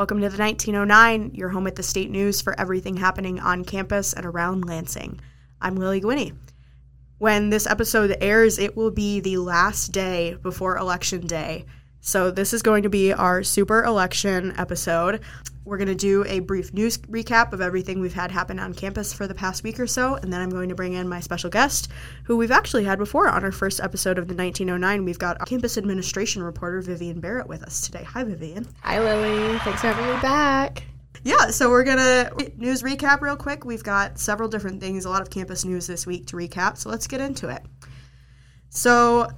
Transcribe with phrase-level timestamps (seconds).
[0.00, 4.14] Welcome to the 1909, your home at the state news for everything happening on campus
[4.14, 5.20] and around Lansing.
[5.60, 6.34] I'm Lily Guiney.
[7.18, 11.66] When this episode airs, it will be the last day before Election Day.
[12.00, 15.20] So, this is going to be our super election episode.
[15.64, 19.12] We're going to do a brief news recap of everything we've had happen on campus
[19.12, 21.50] for the past week or so, and then I'm going to bring in my special
[21.50, 21.88] guest,
[22.24, 25.04] who we've actually had before on our first episode of the 1909.
[25.04, 28.02] We've got campus administration reporter Vivian Barrett with us today.
[28.04, 28.66] Hi, Vivian.
[28.82, 29.58] Hi, Lily.
[29.58, 30.84] Thanks for having me back.
[31.22, 33.66] Yeah, so we're gonna news recap real quick.
[33.66, 36.88] We've got several different things, a lot of campus news this week to recap, so
[36.88, 37.62] let's get into it.
[38.70, 39.28] So,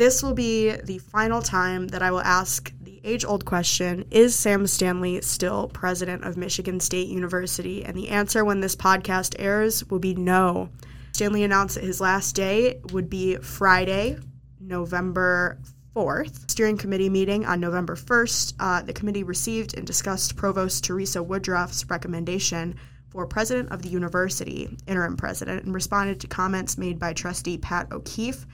[0.00, 4.34] this will be the final time that I will ask the age old question Is
[4.34, 7.84] Sam Stanley still president of Michigan State University?
[7.84, 10.70] And the answer when this podcast airs will be no.
[11.12, 14.18] Stanley announced that his last day would be Friday,
[14.58, 15.58] November
[15.94, 16.50] 4th.
[16.50, 21.84] Steering committee meeting on November 1st, uh, the committee received and discussed Provost Teresa Woodruff's
[21.90, 22.74] recommendation
[23.10, 27.92] for president of the university, interim president, and responded to comments made by trustee Pat
[27.92, 28.46] O'Keefe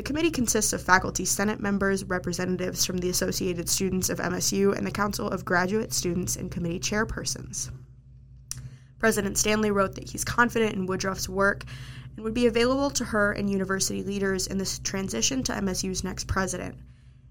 [0.00, 4.86] the committee consists of faculty senate members, representatives from the Associated Students of MSU, and
[4.86, 7.70] the Council of Graduate Students and committee chairpersons.
[8.98, 11.64] President Stanley wrote that he's confident in Woodruff's work
[12.16, 16.26] and would be available to her and university leaders in this transition to MSU's next
[16.26, 16.78] president.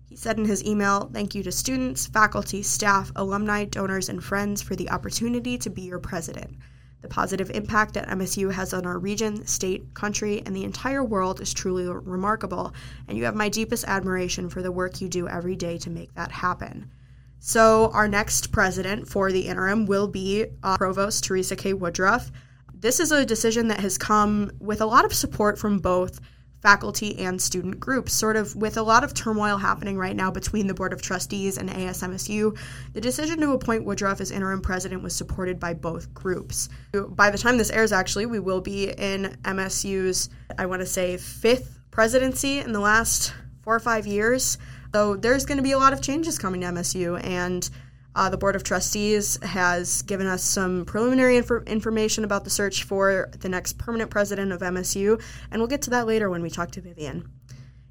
[0.06, 4.62] He said in his email, Thank you to students, faculty, staff, alumni, donors, and friends
[4.62, 6.56] for the opportunity to be your president.
[7.02, 11.39] The positive impact that MSU has on our region, state, country, and the entire world
[11.39, 12.73] is truly remarkable,
[13.08, 16.14] and you have my deepest admiration for the work you do every day to make
[16.16, 16.91] that happen.
[17.39, 21.72] So, our next president for the interim will be uh, Provost Teresa K.
[21.72, 22.31] Woodruff.
[22.73, 26.19] This is a decision that has come with a lot of support from both
[26.61, 28.13] faculty and student groups.
[28.13, 31.57] Sort of with a lot of turmoil happening right now between the Board of Trustees
[31.57, 32.57] and ASMSU,
[32.94, 36.69] the decision to appoint Woodruff as interim president was supported by both groups.
[36.91, 41.17] By the time this airs, actually, we will be in MSU's, I want to say,
[41.17, 44.57] fifth presidency in the last four or five years.
[44.94, 47.69] So there's going to be a lot of changes coming to MSU, and
[48.16, 52.84] uh, the Board of Trustees has given us some preliminary inf- information about the search
[52.84, 55.22] for the next permanent president of MSU,
[55.52, 57.30] and we'll get to that later when we talk to Vivian.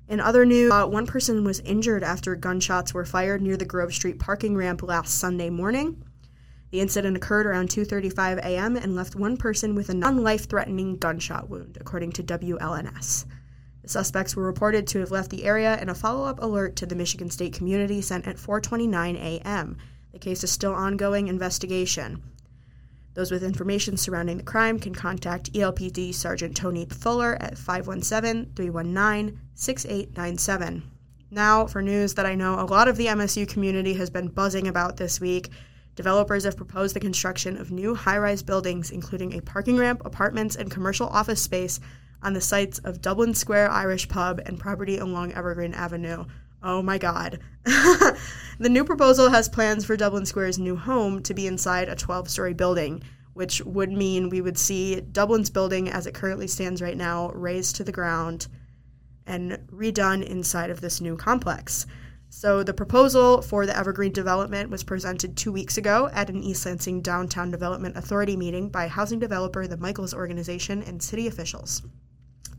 [0.08, 3.92] In other news, uh, one person was injured after gunshots were fired near the Grove
[3.92, 6.02] Street parking ramp last Sunday morning.
[6.70, 8.76] The incident occurred around 2:35 a.m.
[8.76, 13.26] and left one person with a non-life-threatening gunshot wound, according to WLNS.
[13.82, 16.96] The suspects were reported to have left the area, and a follow-up alert to the
[16.96, 19.76] Michigan State community sent at 4:29 a.m.
[20.18, 22.24] The case is still ongoing investigation.
[23.14, 29.38] Those with information surrounding the crime can contact ELPD Sergeant Tony Fuller at 517 319
[29.54, 30.82] 6897.
[31.30, 34.66] Now, for news that I know a lot of the MSU community has been buzzing
[34.66, 35.50] about this week,
[35.94, 40.56] developers have proposed the construction of new high rise buildings, including a parking ramp, apartments,
[40.56, 41.78] and commercial office space
[42.24, 46.24] on the sites of Dublin Square Irish Pub and property along Evergreen Avenue.
[46.62, 47.38] Oh my god.
[47.64, 52.28] the new proposal has plans for Dublin Square's new home to be inside a 12
[52.28, 53.02] story building,
[53.34, 57.76] which would mean we would see Dublin's building as it currently stands right now razed
[57.76, 58.48] to the ground
[59.26, 61.86] and redone inside of this new complex.
[62.30, 66.66] So, the proposal for the Evergreen development was presented two weeks ago at an East
[66.66, 71.82] Lansing Downtown Development Authority meeting by housing developer the Michaels Organization and city officials.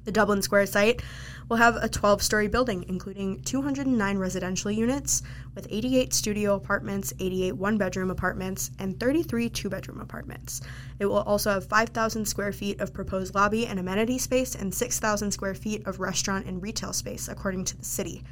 [0.09, 1.03] The Dublin Square site
[1.49, 5.21] will have a 12 story building, including 209 residential units
[5.53, 10.61] with 88 studio apartments, 88 one bedroom apartments, and 33 two bedroom apartments.
[10.97, 15.29] It will also have 5,000 square feet of proposed lobby and amenity space and 6,000
[15.29, 18.23] square feet of restaurant and retail space, according to the city.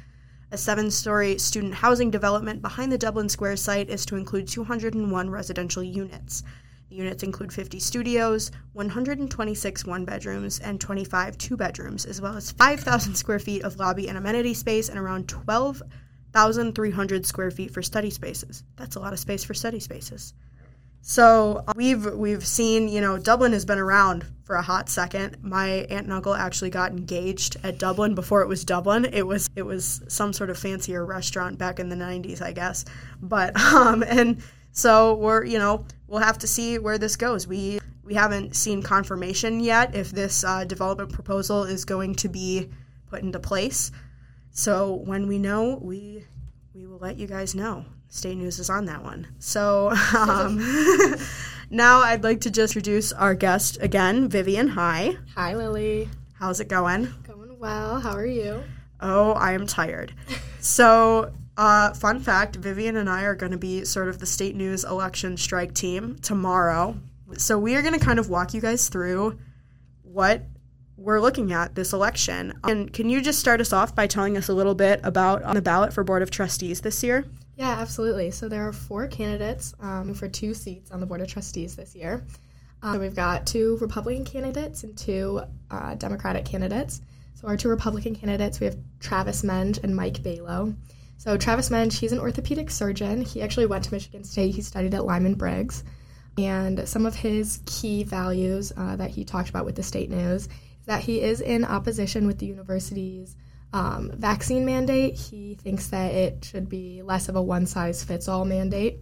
[0.50, 5.30] A seven story student housing development behind the Dublin Square site is to include 201
[5.30, 6.42] residential units.
[6.88, 12.50] The units include 50 studios, 126 one bedrooms, and 25 two bedrooms, as well as
[12.52, 18.08] 5,000 square feet of lobby and amenity space and around 12,300 square feet for study
[18.08, 18.64] spaces.
[18.76, 20.32] That's a lot of space for study spaces.
[21.00, 25.36] So uh, we've we've seen, you know, Dublin has been around for a hot second.
[25.42, 29.04] My aunt and uncle actually got engaged at Dublin before it was Dublin.
[29.06, 32.84] It was it was some sort of fancier restaurant back in the 90s, I guess.
[33.22, 34.42] But um and
[34.78, 37.48] so we're, you know, we'll have to see where this goes.
[37.48, 42.70] We we haven't seen confirmation yet if this uh, development proposal is going to be
[43.10, 43.90] put into place.
[44.52, 46.22] So when we know, we
[46.74, 47.86] we will let you guys know.
[48.06, 49.26] State News is on that one.
[49.40, 50.58] So um,
[51.70, 54.68] now I'd like to just introduce our guest again, Vivian.
[54.68, 55.16] Hi.
[55.34, 56.08] Hi, Lily.
[56.34, 57.12] How's it going?
[57.26, 57.98] Going well.
[57.98, 58.62] How are you?
[59.00, 60.14] Oh, I am tired.
[60.60, 64.54] so Uh, fun fact Vivian and I are going to be sort of the state
[64.54, 66.96] news election strike team tomorrow.
[67.36, 69.36] So we are going to kind of walk you guys through
[70.02, 70.42] what
[70.96, 72.56] we're looking at this election.
[72.62, 75.60] And can you just start us off by telling us a little bit about the
[75.60, 77.24] ballot for Board of Trustees this year?
[77.56, 78.30] Yeah, absolutely.
[78.30, 81.96] So there are four candidates um, for two seats on the Board of Trustees this
[81.96, 82.24] year.
[82.82, 85.40] Um, so we've got two Republican candidates and two
[85.72, 87.00] uh, Democratic candidates.
[87.34, 90.72] So our two Republican candidates, we have Travis Menge and Mike Balow.
[91.18, 93.22] So Travis Menge, he's an orthopedic surgeon.
[93.22, 94.54] He actually went to Michigan State.
[94.54, 95.82] He studied at Lyman Briggs.
[96.38, 100.46] And some of his key values uh, that he talked about with the state news
[100.46, 103.34] is that he is in opposition with the university's
[103.72, 105.16] um, vaccine mandate.
[105.16, 109.00] He thinks that it should be less of a one size fits all mandate.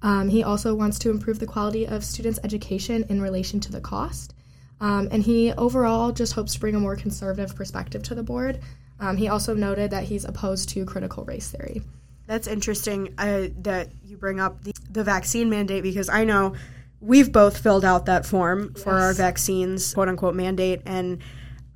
[0.00, 3.82] Um, he also wants to improve the quality of students' education in relation to the
[3.82, 4.32] cost.
[4.80, 8.60] Um, and he overall just hopes to bring a more conservative perspective to the board.
[9.00, 11.82] Um, he also noted that he's opposed to critical race theory.
[12.26, 16.54] That's interesting uh, that you bring up the, the vaccine mandate because I know
[17.00, 20.82] we've both filled out that form for our vaccines, quote unquote, mandate.
[20.84, 21.18] And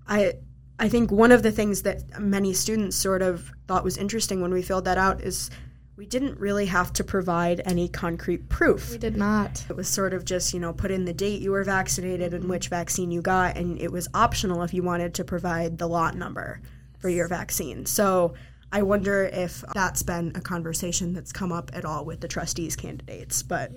[0.06, 0.34] I,
[0.78, 4.52] I think one of the things that many students sort of thought was interesting when
[4.52, 5.50] we filled that out is
[5.96, 8.90] we didn't really have to provide any concrete proof.
[8.90, 9.64] We did not.
[9.70, 12.48] It was sort of just, you know, put in the date you were vaccinated and
[12.48, 16.16] which vaccine you got, and it was optional if you wanted to provide the lot
[16.16, 16.60] number
[17.04, 17.84] for your vaccine.
[17.84, 18.32] So
[18.72, 22.76] I wonder if that's been a conversation that's come up at all with the trustees
[22.76, 23.42] candidates.
[23.42, 23.72] But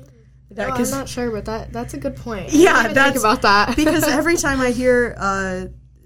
[0.51, 2.53] that, No, I'm not sure, but that that's a good point.
[2.53, 5.65] Yeah, that's- think about that because every time I hear uh,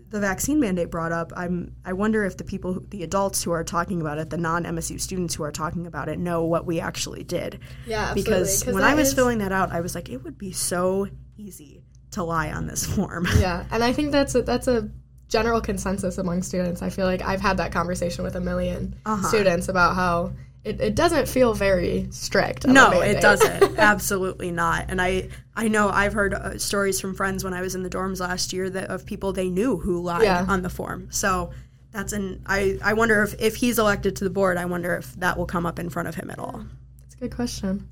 [0.10, 3.52] the vaccine mandate brought up, I'm I wonder if the people, who, the adults who
[3.52, 6.66] are talking about it, the non MSU students who are talking about it, know what
[6.66, 7.60] we actually did.
[7.86, 10.40] yeah, absolutely, Because when I was is- filling that out, I was like, it would
[10.40, 11.08] be so
[11.38, 11.84] easy
[12.14, 13.28] to lie on this form.
[13.38, 14.90] Yeah, and I think that's a, that's a
[15.32, 16.82] general consensus among students.
[16.84, 19.28] I feel like I've had that conversation with a 1000000 Uh-huh.
[19.28, 20.34] students about how
[20.64, 22.68] it, it doesn't feel very strict.
[22.68, 23.78] No, it doesn't.
[23.80, 24.86] Absolutely not.
[24.90, 27.90] And I, I know I've heard uh, stories from friends when I was in the
[27.90, 30.46] dorms last year that of people they knew who lied Yeah.
[30.48, 31.08] on the form.
[31.10, 31.50] So
[31.92, 32.44] that's an.
[32.46, 35.48] I, I wonder if if he's elected to the board, I wonder if that will
[35.48, 36.64] come up in front of him at all.
[37.02, 37.88] That's a good question.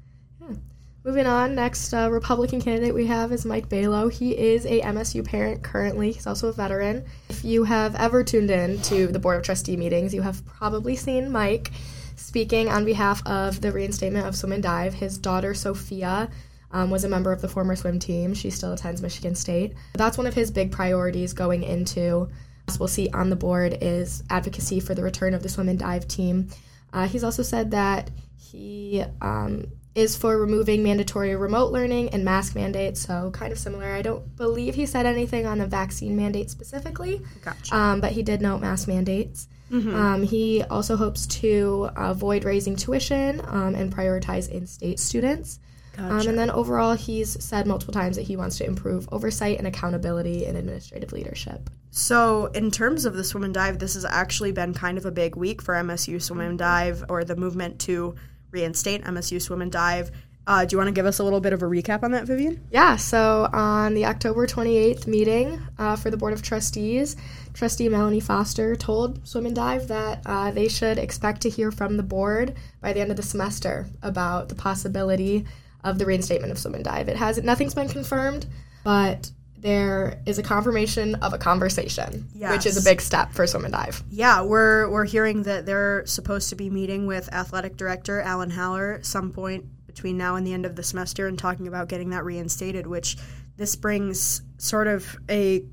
[1.05, 4.09] Moving on, next uh, Republican candidate we have is Mike Balow.
[4.09, 6.11] He is a MSU parent currently.
[6.11, 7.05] He's also a veteran.
[7.29, 10.97] If you have ever tuned in to the Board of Trustee meetings, you have probably
[10.97, 11.71] seen Mike
[12.17, 14.93] speaking on behalf of the reinstatement of swim and dive.
[14.93, 16.29] His daughter Sophia
[16.71, 18.33] um, was a member of the former swim team.
[18.33, 19.75] She still attends Michigan State.
[19.93, 22.27] That's one of his big priorities going into
[22.67, 26.09] possible seat on the board is advocacy for the return of the swim and dive
[26.09, 26.49] team.
[26.91, 29.65] Uh, he's also said that he um,
[29.99, 33.85] is for removing mandatory remote learning and mask mandates, so kind of similar.
[33.85, 37.75] I don't believe he said anything on the vaccine mandate specifically, Gotcha.
[37.75, 39.47] um, but he did note mask mandates.
[39.71, 45.59] Um, he also hopes to avoid raising tuition um, and prioritize in state students.
[45.97, 46.29] Um, Gotcha.
[46.29, 50.45] and then overall, he's said multiple times that he wants to improve oversight and accountability
[50.45, 51.69] in administrative leadership.
[51.91, 55.11] So, in terms of the swim and dive, this has actually been kind of a
[55.11, 58.15] big week for MSU swim and dive, or the movement to
[58.51, 60.11] reinstate MSU swim and dive.
[60.47, 62.25] Uh, do you want to give us a little bit of a recap on that,
[62.25, 62.59] Vivian?
[62.71, 67.15] Yeah, so on the October 28th meeting uh, for the Board of Trustees,
[67.53, 71.97] Trustee Melanie Foster told Swim and Dive that uh, they should expect to hear from
[71.97, 75.45] the board by the end of the semester about the possibility
[75.83, 77.09] of the reinstatement of Swim and Dive.
[77.09, 78.47] It has nothing's been confirmed,
[78.83, 79.29] but
[79.61, 83.73] there is a confirmation of a conversation, which is a big step for Swim and
[83.73, 84.03] Dive.
[84.09, 88.99] Yeah, we're we're hearing that they're supposed to be meeting with athletic director Alan Haller
[89.03, 92.23] some point between now and the end of the semester and talking about getting that
[92.23, 92.87] reinstated.
[92.87, 93.17] Which
[93.57, 95.65] this brings sort of a,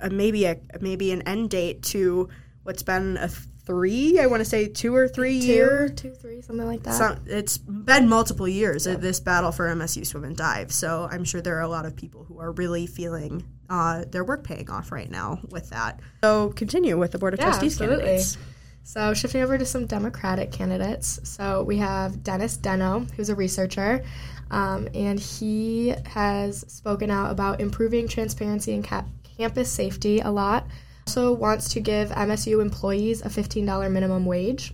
[0.00, 2.28] a maybe a maybe an end date to
[2.62, 3.30] what's been a
[3.66, 5.88] three I want to say two or three year.
[5.88, 6.94] two, three, something like that.
[6.94, 10.72] So it's been multiple years of this battle for MSU swim and dive.
[10.72, 14.24] So I'm sure there are a lot of people who are really feeling uh, their
[14.24, 16.00] work paying off right now with that.
[16.22, 18.04] So continue with the board of Yeah, trustees absolutely.
[18.04, 18.38] candidates.
[18.86, 21.18] So, shifting over to some Democratic candidates.
[21.22, 24.04] So, we have Dennis Denno, who's a researcher,
[24.50, 29.06] um, and he has spoken out about improving transparency and ca-
[29.38, 30.66] campus safety a lot.
[31.06, 34.72] Also, wants to give MSU employees a $15 minimum wage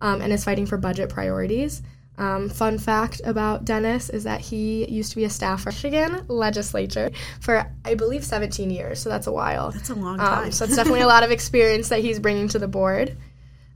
[0.00, 1.82] um, and is fighting for budget priorities.
[2.18, 7.10] Um, fun fact about Dennis is that he used to be a staffer Michigan legislature
[7.40, 9.00] for, I believe, 17 years.
[9.00, 9.70] So that's a while.
[9.70, 10.44] That's a long time.
[10.44, 13.16] Um, so it's definitely a lot of experience that he's bringing to the board.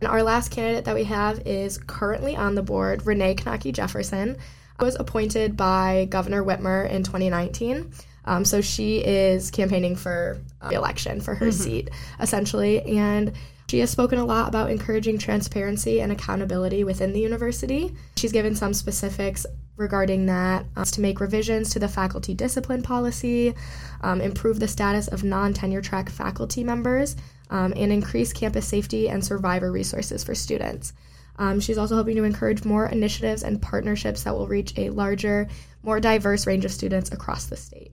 [0.01, 4.39] And our last candidate that we have is currently on the board, Renee Knake Jefferson.
[4.79, 7.93] Was appointed by Governor Whitmer in 2019.
[8.25, 12.83] Um, so she is campaigning for uh, election for her seat, essentially.
[12.83, 13.33] And
[13.71, 17.95] She has spoken a lot about encouraging transparency and accountability within the university.
[18.17, 19.47] She's given some specifics
[19.77, 23.55] regarding that uh, to make revisions to the faculty discipline policy,
[24.01, 27.15] um, improve the status of non tenure track faculty members,
[27.51, 30.93] um, and increase campus safety and survivor resources for students.
[31.39, 35.47] Um, she's also hoping to encourage more initiatives and partnerships that will reach a larger,
[35.85, 37.93] more diverse range of students across the state.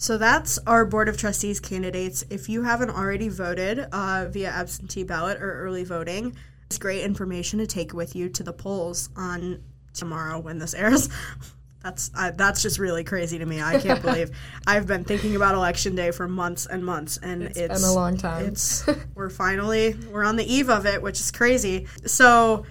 [0.00, 2.24] So that's our Board of Trustees candidates.
[2.30, 7.58] If you haven't already voted uh, via absentee ballot or early voting, it's great information
[7.58, 11.10] to take with you to the polls on tomorrow when this airs.
[11.82, 13.62] That's uh, that's just really crazy to me.
[13.62, 14.30] I can't believe
[14.66, 17.94] I've been thinking about election day for months and months, and it's, it's been a
[17.94, 18.44] long time.
[18.44, 21.86] It's we're finally we're on the eve of it, which is crazy.
[22.04, 22.66] So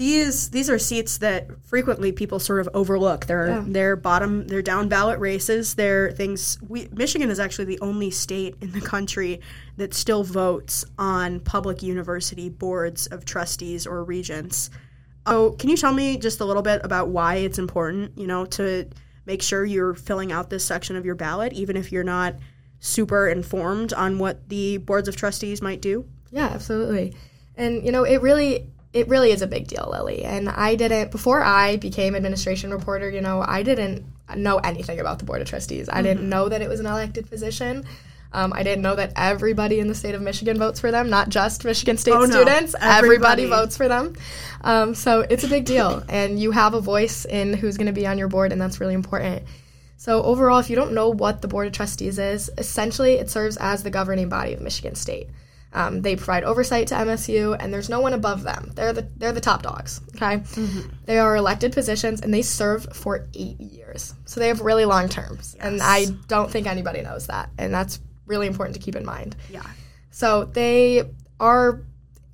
[0.00, 3.26] these these are seats that frequently people sort of overlook.
[3.26, 3.64] They're Yeah.
[3.66, 5.74] they're bottom they're down ballot races.
[5.74, 9.42] They're things we Michigan is actually the only state in the country
[9.76, 14.70] that still votes on public university boards of trustees or regents.
[15.26, 18.46] Oh, can you tell me just a little bit about why it's important, you know,
[18.46, 18.86] to
[19.26, 22.36] make sure you're filling out this section of your ballot even if you're not
[22.78, 26.06] super informed on what the boards of trustees might do?
[26.30, 27.14] Yeah, absolutely.
[27.54, 30.24] And you know, it really it really is a big deal, Lily.
[30.24, 34.04] And I didn't before I became administration reporter, you know, I didn't
[34.36, 35.88] know anything about the board of trustees.
[35.92, 37.84] I didn't know that it was an elected position.
[38.32, 41.30] Um, I didn't know that everybody in the state of Michigan votes for them, not
[41.30, 42.26] just Michigan State Oh, no.
[42.30, 42.76] students.
[42.80, 43.42] Everybody.
[43.42, 43.46] Everybody.
[43.46, 44.14] votes for them.
[44.62, 47.92] Um, so it's a big deal, and you have a voice in who's going to
[47.92, 49.42] be on your board, and that's really important.
[49.96, 53.56] So overall, if you don't know what the Board of Trustees is, essentially it serves
[53.56, 55.28] as the governing body of Michigan State.
[55.72, 58.72] Um, they provide oversight to MSU, and there's no one above them.
[58.74, 60.00] They're the they're the top dogs.
[60.16, 60.42] Okay,
[61.04, 64.14] they are elected positions, and they serve for eight years.
[64.24, 68.00] So they have really long terms, and I don't think anybody knows that, and that's
[68.26, 69.36] really important to keep in mind.
[69.50, 69.62] Yeah.
[70.10, 71.04] So they
[71.38, 71.82] are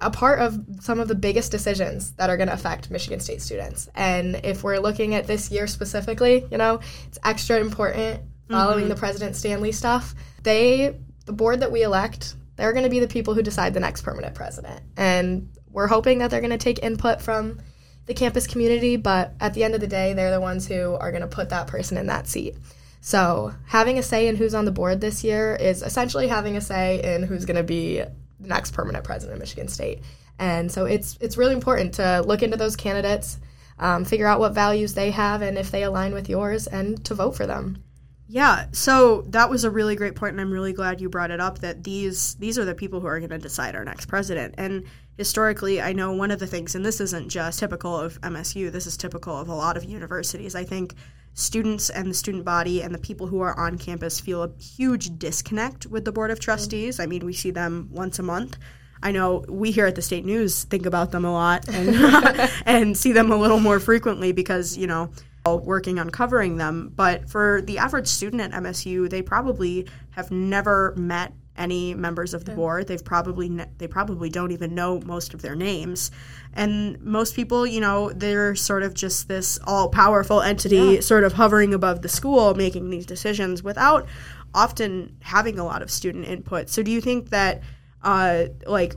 [0.00, 3.40] a part of some of the biggest decisions that are going to affect Michigan State
[3.40, 3.88] students.
[3.94, 8.94] And if we're looking at this year specifically, you know, it's extra important following the
[8.94, 10.14] President Stanley stuff.
[10.42, 13.80] They, the board that we elect, they're going to be the people who decide the
[13.80, 14.82] next permanent president.
[14.96, 17.60] And we're hoping that they're going to take input from
[18.06, 21.10] the campus community, but at the end of the day, they're the ones who are
[21.10, 22.56] going to put that person in that seat.
[23.00, 26.60] So, having a say in who's on the board this year is essentially having a
[26.60, 27.98] say in who's going to be
[28.40, 30.02] the next permanent president of Michigan State.
[30.38, 33.38] And so, it's it's really important to look into those candidates,
[33.78, 37.14] um, figure out what values they have, and if they align with yours, and to
[37.14, 37.82] vote for them.
[38.28, 41.40] Yeah, so that was a really great point, and I'm really glad you brought it
[41.40, 41.60] up.
[41.60, 44.54] That these these are the people who are going to decide our next president.
[44.58, 44.84] And
[45.16, 48.72] historically, I know one of the things, and this isn't just typical of MSU.
[48.72, 50.56] This is typical of a lot of universities.
[50.56, 50.94] I think
[51.34, 55.18] students and the student body and the people who are on campus feel a huge
[55.18, 56.44] disconnect with the board of mm-hmm.
[56.44, 56.98] trustees.
[56.98, 58.56] I mean, we see them once a month.
[59.02, 62.96] I know we here at the state news think about them a lot and and
[62.96, 65.10] see them a little more frequently because you know
[65.54, 66.92] working on covering them.
[66.94, 72.44] But for the average student at MSU, they probably have never met any members of
[72.44, 72.86] the board.
[72.86, 76.10] They've probably ne- they probably don't even know most of their names.
[76.52, 81.32] And most people, you know, they're sort of just this all powerful entity sort of
[81.32, 84.06] hovering above the school making these decisions without
[84.54, 86.68] often having a lot of student input.
[86.68, 87.62] So do you think that
[88.02, 88.94] uh, like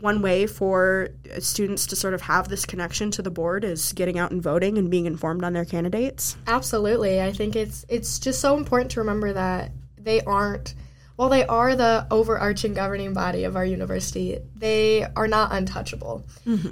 [0.00, 4.18] one way for students to sort of have this connection to the board is getting
[4.18, 6.36] out and voting and being informed on their candidates.
[6.46, 7.20] Absolutely.
[7.20, 10.74] I think it's it's just so important to remember that they aren't
[11.20, 16.24] while they are the overarching governing body of our university, they are not untouchable.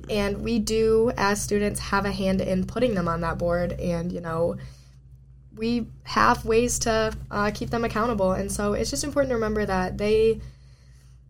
[0.08, 4.11] And we do as students have a hand in putting them on that board and,
[4.11, 4.56] you know,
[5.54, 8.32] we have ways to uh, keep them accountable.
[8.32, 10.40] And so it's just important to remember that they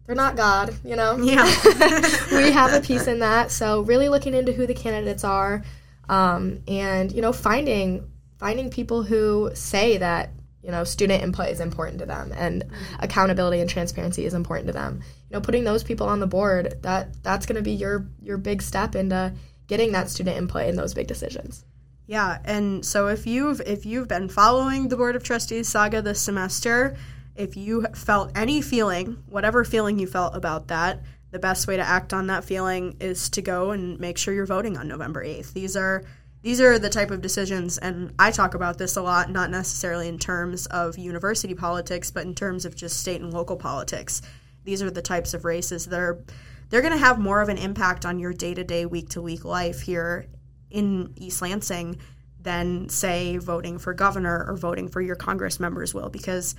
[0.09, 1.19] they're not God, you know.
[1.19, 1.45] Yeah.
[2.33, 3.51] we have a piece in that.
[3.51, 5.63] So really looking into who the candidates are,
[6.09, 10.31] um, and you know finding finding people who say that
[10.63, 12.65] you know student input is important to them and
[13.01, 15.03] accountability and transparency is important to them.
[15.29, 18.39] You know, putting those people on the board that that's going to be your your
[18.39, 19.35] big step into
[19.67, 21.67] getting that student input in those big decisions.
[22.07, 26.19] Yeah, and so if you've if you've been following the Board of Trustees saga this
[26.19, 26.97] semester,
[27.39, 31.83] if you felt any feeling, whatever feeling you felt about that, the best way to
[31.83, 35.53] act on that feeling is to go and make sure you're voting on November 8th.
[35.53, 36.05] These are
[36.41, 40.09] these are the type of decisions and I talk about this a lot not necessarily
[40.09, 44.23] in terms of university politics, but in terms of just state and local politics.
[44.65, 46.25] These are the types of races that are
[46.71, 50.27] they're going to have more of an impact on your day-to-day week-to-week life here
[50.71, 51.99] in East Lansing
[52.41, 56.55] than say voting for governor or voting for your Congress members will because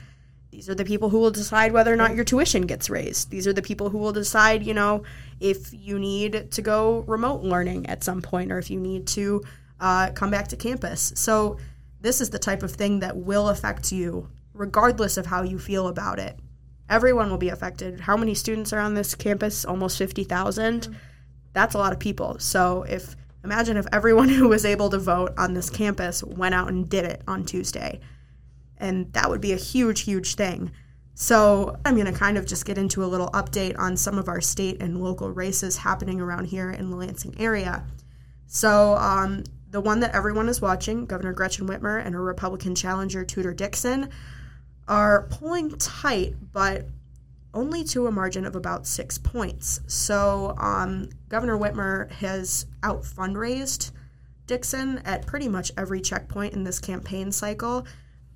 [0.51, 3.29] these are the people who will decide whether or not your tuition gets raised.
[3.29, 5.03] These are the people who will decide, you know,
[5.39, 9.43] if you need to go remote learning at some point or if you need to
[9.79, 11.13] uh, come back to campus.
[11.15, 11.57] So,
[12.01, 15.87] this is the type of thing that will affect you regardless of how you feel
[15.87, 16.39] about it.
[16.89, 17.99] Everyone will be affected.
[17.99, 19.65] How many students are on this campus?
[19.65, 20.81] Almost 50,000.
[20.81, 20.93] Mm-hmm.
[21.53, 22.39] That's a lot of people.
[22.39, 26.69] So, if imagine if everyone who was able to vote on this campus went out
[26.69, 27.99] and did it on Tuesday
[28.79, 30.71] and that would be a huge, huge thing.
[31.15, 34.29] So, I'm going to kind of just get into a little update on some of
[34.29, 37.83] our state and local races happening around here in the Lansing area.
[38.47, 43.25] So, um, the one that everyone is watching, Governor Gretchen Whitmer and her Republican challenger,
[43.25, 44.09] Tudor Dixon,
[44.87, 46.87] are pulling tight, but
[47.53, 49.81] only to a margin of about six points.
[49.87, 53.91] So, um, Governor Whitmer has out fundraised
[54.47, 57.85] Dixon at pretty much every checkpoint in this campaign cycle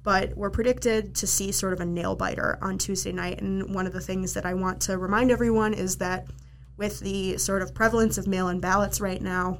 [0.03, 3.41] but we're predicted to see sort of a nail biter on Tuesday night.
[3.41, 6.27] And one of the things that I want to remind everyone is that
[6.77, 9.59] with the sort of prevalence of mail in ballots right now,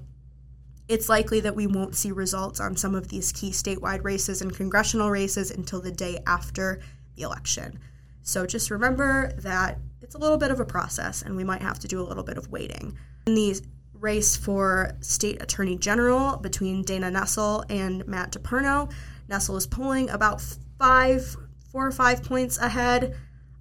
[0.89, 4.53] it's likely that we won't see results on some of these key statewide races and
[4.53, 6.81] congressional races until the day after
[7.15, 7.79] the election.
[8.21, 11.79] So just remember that it's a little bit of a process and we might have
[11.79, 12.97] to do a little bit of waiting.
[13.27, 13.62] In the
[13.93, 18.91] race for state attorney general between Dana Nessel and Matt DePerno,
[19.30, 20.42] Nessel is pulling about
[20.77, 21.36] five,
[21.72, 23.15] four or five points ahead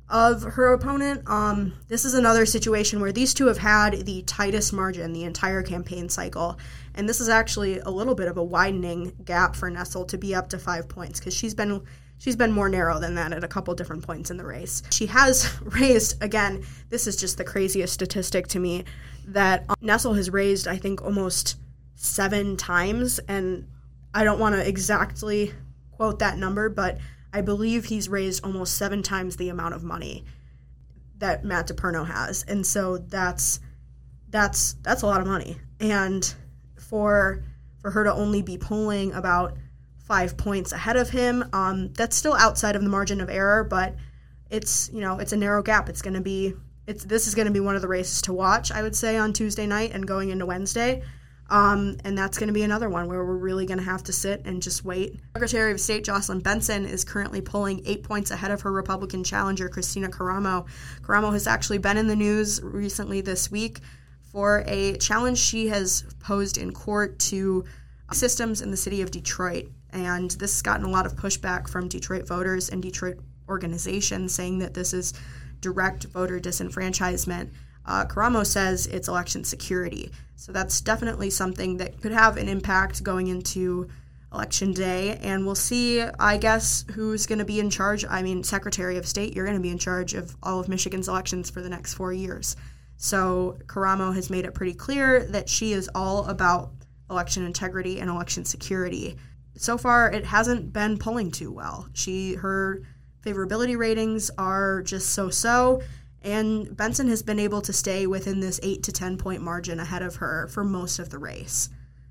[0.08, 1.22] of her opponent.
[1.26, 5.62] Um, this is another situation where these two have had the tightest margin the entire
[5.62, 6.58] campaign cycle,
[6.94, 10.34] and this is actually a little bit of a widening gap for Nessel to be
[10.34, 11.82] up to five points because she's been
[12.18, 14.82] she's been more narrow than that at a couple different points in the race.
[14.90, 16.62] She has raised again.
[16.90, 18.84] This is just the craziest statistic to me
[19.28, 21.56] that Nessel has raised I think almost
[21.94, 23.66] seven times, and
[24.14, 25.52] I don't want to exactly
[25.92, 26.98] quote that number, but
[27.32, 30.24] I believe he's raised almost seven times the amount of money
[31.18, 33.60] that Matt DePerno has, and so that's
[34.28, 35.58] that's that's a lot of money.
[35.80, 36.34] And
[36.78, 37.44] for
[37.80, 39.56] for her to only be polling about
[39.98, 43.94] five points ahead of him, um, that's still outside of the margin of error, but
[44.50, 45.88] it's you know it's a narrow gap.
[45.88, 46.54] It's going to be
[46.86, 48.70] it's this is going to be one of the races to watch.
[48.70, 51.02] I would say on Tuesday night and going into Wednesday.
[51.52, 54.12] Um, and that's going to be another one where we're really going to have to
[54.12, 55.20] sit and just wait.
[55.34, 59.68] Secretary of State Jocelyn Benson is currently polling eight points ahead of her Republican challenger,
[59.68, 60.66] Kristina Karamo.
[61.02, 63.80] Karamo has actually been in the news recently this week
[64.32, 67.66] for a challenge she has posed in court to
[68.12, 69.66] systems in the city of Detroit.
[69.92, 74.60] And this has gotten a lot of pushback from Detroit voters and Detroit organizations saying
[74.60, 75.12] that this is
[75.60, 77.50] direct voter disenfranchisement.
[77.84, 80.10] Uh, Karamo says it's election security.
[80.36, 83.88] So that's definitely something that could have an impact going into
[84.32, 85.18] election day.
[85.22, 88.04] And we'll see, I guess, who's going to be in charge.
[88.08, 91.08] I mean, Secretary of State, you're going to be in charge of all of Michigan's
[91.08, 92.56] elections for the next four years.
[92.96, 96.70] So Karamo has made it pretty clear that she is all about
[97.10, 99.16] election integrity and election security.
[99.56, 101.88] So far, it hasn't been pulling too well.
[101.92, 102.82] She her
[103.22, 105.82] favorability ratings are just so-so
[106.22, 110.02] and Benson has been able to stay within this 8 to 10 point margin ahead
[110.02, 111.68] of her for most of the race.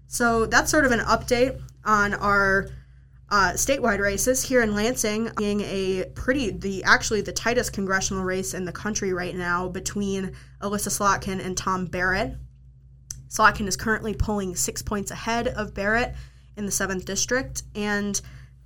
[0.08, 2.68] So that's sort of an update on our
[3.30, 8.54] uh, statewide races here in Lansing, being a pretty the actually the tightest congressional race
[8.54, 12.36] in the country right now between Elissa Slotkin and Tom Barrett.
[13.30, 16.14] Slotkin is currently pulling six points ahead of Barrett
[16.58, 18.20] in the seventh district, and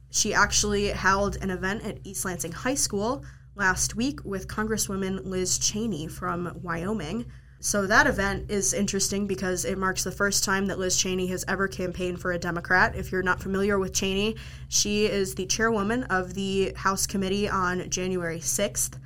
[0.10, 3.24] she actually held an event at East Lansing High School
[3.56, 7.26] last week with Congresswoman Liz Cheney from Wyoming.
[7.62, 11.46] So that event is interesting because it marks the first time that Liz Cheney has
[11.48, 12.96] ever campaigned for a Democrat.
[12.96, 14.36] If you're not familiar with Cheney,
[14.68, 19.00] she is the chairwoman of the House Committee on January 6th,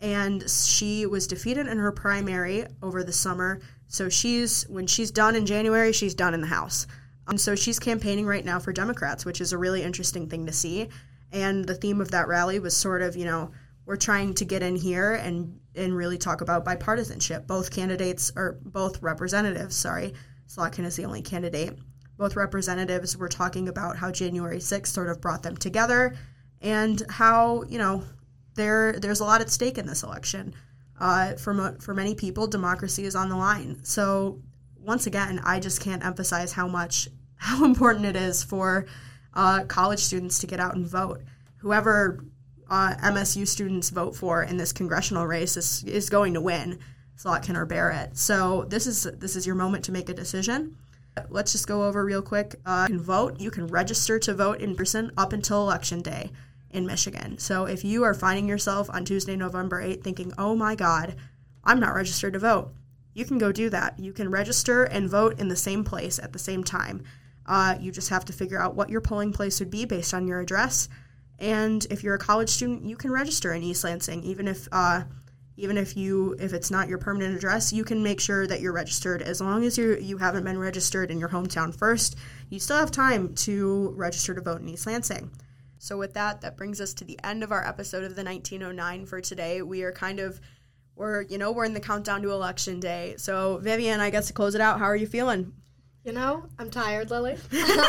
[0.00, 3.60] and she was defeated in her primary over the summer.
[3.88, 6.86] So she's when she's done in January, she's done in the House.
[7.26, 10.52] And so she's campaigning right now for Democrats, which is a really interesting thing to
[10.52, 10.88] see.
[11.30, 13.50] And the theme of that rally was sort of, you know,
[13.88, 17.46] we're trying to get in here and and really talk about bipartisanship.
[17.46, 20.12] Both candidates or both representatives, sorry,
[20.46, 21.78] Slotkin is the only candidate.
[22.18, 26.14] Both representatives were talking about how January 6th sort of brought them together
[26.60, 28.04] and how, you know,
[28.56, 30.54] there there's a lot at stake in this election.
[31.00, 33.78] Uh, for, for many people, democracy is on the line.
[33.84, 34.42] So,
[34.76, 38.84] once again, I just can't emphasize how much, how important it is for
[39.32, 41.22] uh, college students to get out and vote.
[41.58, 42.24] Whoever
[42.70, 46.78] uh, MSU students vote for in this congressional race is, is going to win,
[47.16, 48.16] Slotkin or Barrett.
[48.16, 50.76] So this is this is your moment to make a decision.
[51.30, 52.56] Let's just go over real quick.
[52.64, 53.40] Uh, you can vote.
[53.40, 56.30] You can register to vote in person up until election day.
[56.70, 57.38] in Michigan.
[57.38, 61.16] So if you are finding yourself on Tuesday, November 8th thinking, oh my God,
[61.64, 62.74] I'm not registered to vote,
[63.14, 63.98] you can go do that.
[63.98, 67.02] You can register and vote in the same place at the same time.
[67.46, 70.28] Uh, you just have to figure out what your polling place would be based on
[70.28, 70.88] your address.
[71.38, 75.04] And if you're a college student, you can register in East Lansing, even if uh,
[75.58, 78.72] even if you if it's not your permanent address you can make sure that you're
[78.72, 79.20] registered.
[79.20, 82.16] As long as you you haven't been registered in your hometown first
[82.48, 85.30] you still have time to register to vote in east lansing.
[85.78, 89.04] So with that that brings us to the end of our episode of the 1909
[89.06, 89.60] for today.
[89.60, 90.40] We are kind of
[90.94, 93.16] we're you know we're in the countdown to election day.
[93.18, 95.52] So vivian i guess to close it out how are you feeling
[96.08, 97.32] You know, I'm tired, Lily.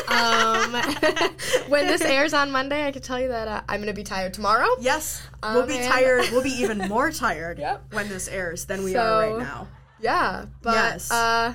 [0.09, 0.73] um,
[1.69, 4.03] when this airs on Monday, I can tell you that uh, I'm going to be
[4.03, 4.67] tired tomorrow.
[4.81, 7.93] yes we'll Um, be and- tired we'll be even more tired Yep.
[7.93, 9.69] when this airs than we are right now
[10.01, 11.07] Yeah, but Yes.
[11.07, 11.51] Mm-hmm.
[11.51, 11.53] uh,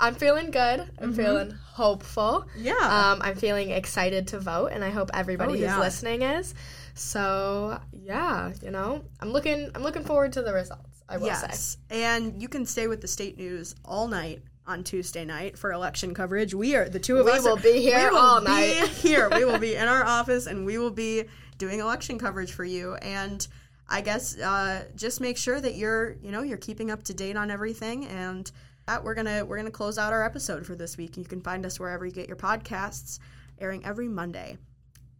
[0.00, 0.90] I'm feeling good.
[1.02, 2.46] I'm feeling hopeful.
[2.56, 2.72] yeah
[3.12, 5.78] Um, I'm feeling excited to vote, and I hope everybody Oh, who's yeah.
[5.80, 6.54] listening is.
[6.94, 9.70] So yeah, you know, I'm looking.
[9.74, 11.02] I'm looking forward to the results.
[11.10, 11.46] I will say.
[11.50, 11.76] yes.
[11.90, 16.14] And you can stay with the state news all night on Tuesday night for election
[16.14, 16.54] coverage.
[16.54, 17.42] We are the two of We us.
[17.44, 18.88] will are- be here we will all be night.
[19.02, 19.28] here.
[19.30, 21.24] We will be in our office and we will be
[21.58, 22.94] doing election coverage for you.
[22.96, 23.46] And
[23.88, 27.36] I guess uh, just make sure that you're, you know, you're keeping up to date
[27.36, 28.06] on everything.
[28.06, 28.50] And
[28.86, 31.16] that we're gonna we're gonna close out our episode for this week.
[31.16, 33.18] You can find us wherever you get your podcasts,
[33.60, 34.58] airing every Monday.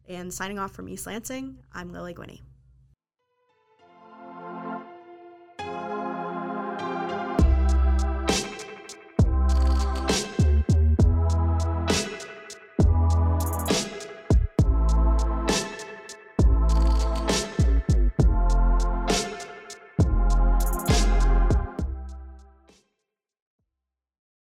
[0.08, 2.42] And signing off from East Lansing, I'm Lily Guiney.